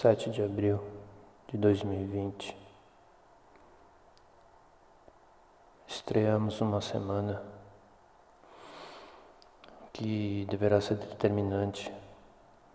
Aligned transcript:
sete 0.00 0.30
de 0.30 0.42
abril 0.42 0.80
de 1.48 1.58
2020. 1.58 2.56
Estreamos 5.86 6.58
uma 6.62 6.80
semana 6.80 7.42
que 9.92 10.46
deverá 10.48 10.80
ser 10.80 10.94
determinante 10.94 11.92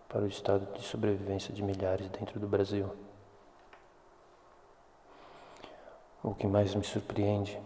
para 0.08 0.22
o 0.22 0.28
estado 0.28 0.72
de 0.74 0.84
sobrevivência 0.84 1.52
de 1.52 1.64
milhares 1.64 2.08
dentro 2.10 2.38
do 2.38 2.46
Brasil. 2.46 2.94
O 6.22 6.32
que 6.32 6.46
mais 6.46 6.76
me 6.76 6.84
surpreende 6.84 7.60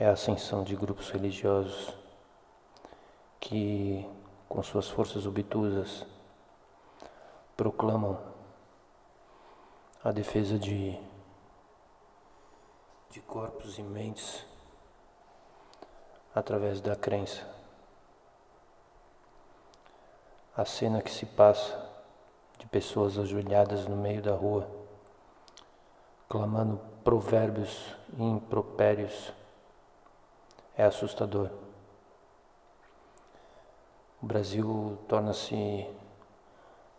é 0.00 0.08
a 0.08 0.14
ascensão 0.14 0.64
de 0.64 0.74
grupos 0.74 1.10
religiosos 1.10 1.96
que, 3.38 4.04
com 4.48 4.60
suas 4.64 4.88
forças 4.88 5.26
obtusas, 5.26 6.04
proclamam 7.56 8.18
a 10.04 10.12
defesa 10.12 10.58
de, 10.58 10.98
de 13.10 13.20
corpos 13.22 13.78
e 13.78 13.82
mentes 13.82 14.44
através 16.34 16.80
da 16.80 16.94
crença. 16.94 17.48
A 20.54 20.64
cena 20.64 21.00
que 21.00 21.10
se 21.10 21.24
passa 21.24 21.90
de 22.58 22.66
pessoas 22.66 23.18
ajoelhadas 23.18 23.86
no 23.86 23.96
meio 23.96 24.22
da 24.22 24.34
rua, 24.34 24.68
clamando 26.28 26.78
provérbios 27.02 27.94
e 28.18 28.22
impropérios, 28.22 29.32
é 30.76 30.84
assustador. 30.84 31.50
O 34.22 34.26
Brasil 34.26 34.98
torna-se 35.08 35.86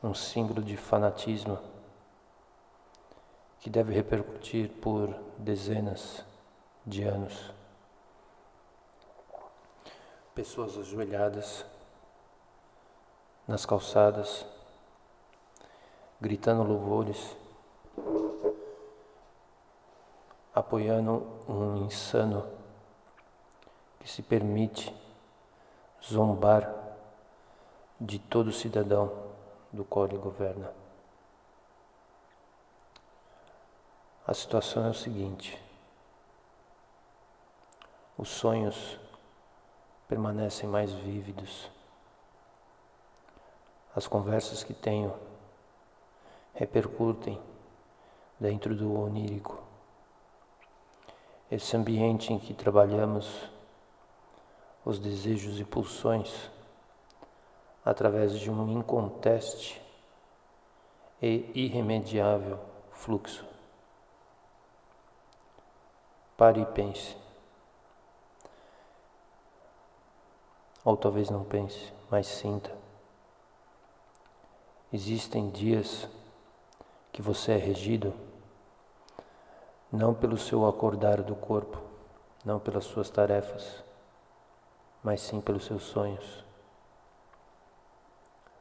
um 0.04 0.14
símbolo 0.14 0.62
de 0.62 0.78
fanatismo 0.78 1.60
que 3.60 3.70
deve 3.70 3.94
repercutir 3.94 4.70
por 4.70 5.10
dezenas 5.38 6.24
de 6.86 7.04
anos. 7.04 7.52
Pessoas 10.36 10.78
ajoelhadas 10.78 11.66
nas 13.48 13.66
calçadas, 13.66 14.46
gritando 16.22 16.64
louvores, 16.64 17.36
apoiando 20.54 21.26
um 21.48 21.86
insano 21.86 22.48
que 24.00 24.08
se 24.08 24.22
permite 24.22 24.96
zombar 26.04 26.72
de 28.00 28.20
todo 28.20 28.52
cidadão 28.52 29.27
do 29.78 29.86
qual 29.86 30.08
ele 30.08 30.18
governa. 30.18 30.74
A 34.26 34.34
situação 34.34 34.86
é 34.86 34.90
o 34.90 34.94
seguinte: 34.94 35.62
os 38.18 38.28
sonhos 38.28 39.00
permanecem 40.08 40.68
mais 40.68 40.92
vívidos, 40.92 41.70
as 43.96 44.08
conversas 44.08 44.64
que 44.64 44.74
tenho 44.74 45.14
repercutem 46.56 47.40
dentro 48.40 48.76
do 48.76 49.00
onírico. 49.00 49.64
Esse 51.50 51.78
ambiente 51.78 52.34
em 52.34 52.40
que 52.40 52.54
trabalhamos 52.54 53.50
os 54.84 55.00
desejos 55.00 55.60
e 55.60 55.64
pulsões 55.64 56.50
através 57.88 58.38
de 58.38 58.52
um 58.52 58.70
inconteste 58.78 59.82
e 61.22 61.50
irremediável 61.56 62.60
fluxo. 62.92 63.46
Pare 66.36 66.60
e 66.60 66.66
pense. 66.66 67.16
Ou 70.84 70.98
talvez 70.98 71.30
não 71.30 71.46
pense, 71.46 71.94
mas 72.12 72.28
sinta. 72.28 72.76
Existem 74.92 75.50
dias 75.50 76.10
que 77.14 77.22
você 77.22 77.54
é 77.54 77.58
regido 77.58 78.14
não 79.90 80.14
pelo 80.14 80.38
seu 80.38 80.68
acordar 80.68 81.24
do 81.24 81.38
corpo, 81.38 81.82
não 82.44 82.60
pelas 82.60 82.84
suas 82.84 83.10
tarefas, 83.10 83.82
mas 85.02 85.22
sim 85.22 85.40
pelos 85.40 85.64
seus 85.64 85.84
sonhos. 85.84 86.47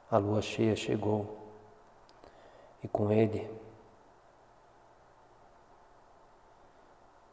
A 0.09 0.19
lua 0.19 0.41
cheia 0.41 0.77
chegou 0.77 1.37
e 2.83 2.87
com 2.87 3.11
ele 3.11 3.51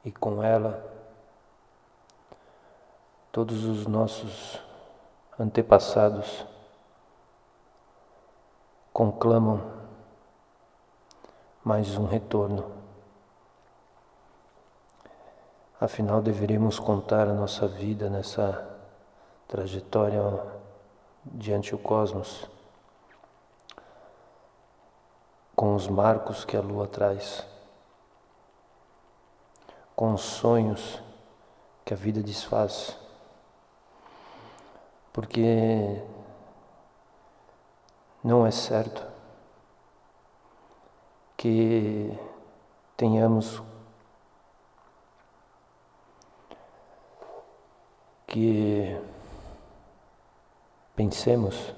e 0.04 0.12
com 0.12 0.42
ela 0.42 0.84
todos 3.32 3.64
os 3.64 3.86
nossos 3.86 4.60
antepassados 5.40 6.46
conclamam 8.92 9.62
mais 11.64 11.96
um 11.96 12.08
retorno. 12.08 12.72
Afinal, 15.80 16.22
deveríamos 16.22 16.80
contar 16.80 17.28
a 17.28 17.34
nossa 17.34 17.68
vida 17.68 18.10
nessa 18.10 18.68
trajetória 19.48 20.22
diante 21.26 21.76
o 21.76 21.78
cosmos 21.78 22.50
com 25.64 25.76
os 25.76 25.88
marcos 25.88 26.44
que 26.44 26.58
a 26.58 26.60
lua 26.60 26.90
traz, 26.90 27.48
com 29.96 30.14
os 30.14 30.20
sonhos 30.20 31.02
que 31.86 31.94
a 31.94 31.96
vida 31.96 32.22
desfaz. 32.22 33.00
Porque 35.14 36.04
não 38.22 38.46
é 38.46 38.52
certo 38.52 39.08
que 41.38 42.12
tenhamos 42.98 43.64
que 48.28 49.02
pensemos 50.94 51.74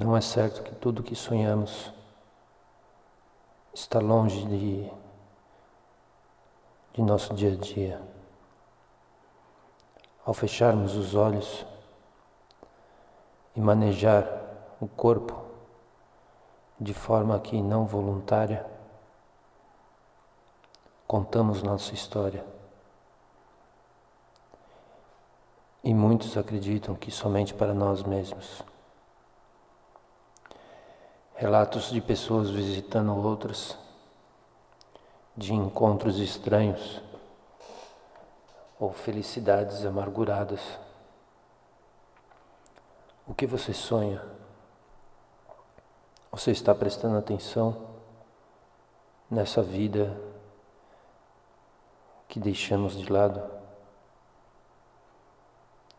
não 0.00 0.16
é 0.16 0.20
certo 0.22 0.62
que 0.62 0.74
tudo 0.74 1.02
que 1.02 1.14
sonhamos 1.14 1.92
está 3.74 3.98
longe 3.98 4.46
de, 4.46 4.90
de 6.94 7.02
nosso 7.02 7.34
dia 7.34 7.52
a 7.52 7.56
dia. 7.56 8.02
Ao 10.24 10.32
fecharmos 10.32 10.96
os 10.96 11.14
olhos 11.14 11.66
e 13.54 13.60
manejar 13.60 14.26
o 14.80 14.88
corpo 14.88 15.44
de 16.78 16.94
forma 16.94 17.38
que 17.38 17.60
não 17.60 17.84
voluntária, 17.84 18.64
contamos 21.06 21.62
nossa 21.62 21.92
história. 21.92 22.42
E 25.84 25.92
muitos 25.92 26.38
acreditam 26.38 26.94
que 26.94 27.10
somente 27.10 27.52
para 27.52 27.74
nós 27.74 28.02
mesmos. 28.02 28.69
Relatos 31.40 31.88
de 31.90 32.02
pessoas 32.02 32.50
visitando 32.50 33.16
outras, 33.16 33.74
de 35.34 35.54
encontros 35.54 36.18
estranhos 36.18 37.00
ou 38.78 38.92
felicidades 38.92 39.86
amarguradas. 39.86 40.60
O 43.26 43.32
que 43.32 43.46
você 43.46 43.72
sonha? 43.72 44.22
Você 46.30 46.50
está 46.50 46.74
prestando 46.74 47.16
atenção 47.16 47.88
nessa 49.30 49.62
vida 49.62 50.20
que 52.28 52.38
deixamos 52.38 52.94
de 52.98 53.10
lado? 53.10 53.42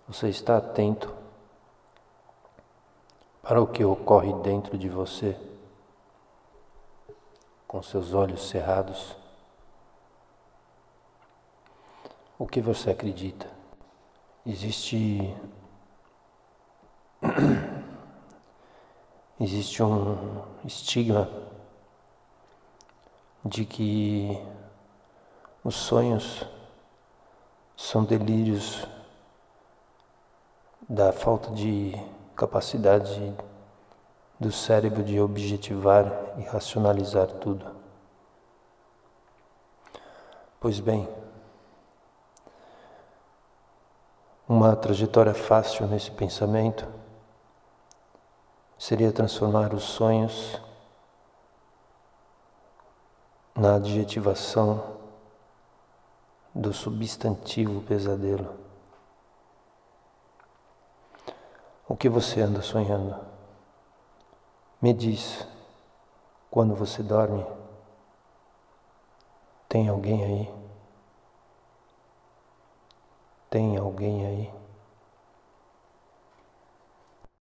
Você 0.07 0.29
está 0.29 0.57
atento 0.57 1.20
para 3.51 3.61
o 3.61 3.67
que 3.67 3.83
ocorre 3.83 4.31
dentro 4.35 4.77
de 4.77 4.87
você, 4.87 5.37
com 7.67 7.83
seus 7.83 8.13
olhos 8.13 8.47
cerrados. 8.47 9.17
O 12.39 12.47
que 12.47 12.61
você 12.61 12.91
acredita? 12.91 13.45
Existe. 14.45 15.35
Existe 19.37 19.83
um 19.83 20.45
estigma 20.63 21.29
de 23.43 23.65
que 23.65 24.41
os 25.61 25.75
sonhos 25.75 26.47
são 27.75 28.05
delírios 28.05 28.87
da 30.87 31.11
falta 31.11 31.51
de 31.51 32.20
capacidade 32.41 33.35
do 34.39 34.51
cérebro 34.51 35.03
de 35.03 35.21
objetivar 35.21 36.11
e 36.39 36.41
racionalizar 36.41 37.27
tudo. 37.27 37.63
Pois 40.59 40.79
bem, 40.79 41.07
uma 44.49 44.75
trajetória 44.75 45.35
fácil 45.35 45.85
nesse 45.85 46.09
pensamento 46.09 46.87
seria 48.75 49.11
transformar 49.11 49.71
os 49.75 49.83
sonhos 49.83 50.59
na 53.53 53.75
adjetivação 53.75 54.97
do 56.55 56.73
substantivo 56.73 57.81
pesadelo. 57.81 58.70
O 61.91 61.95
que 61.97 62.07
você 62.07 62.39
anda 62.39 62.61
sonhando? 62.61 63.19
Me 64.81 64.93
diz, 64.93 65.45
quando 66.49 66.73
você 66.73 67.03
dorme, 67.03 67.45
tem 69.67 69.89
alguém 69.89 70.23
aí? 70.23 70.53
Tem 73.49 73.75
alguém 73.75 74.25
aí? 74.25 74.60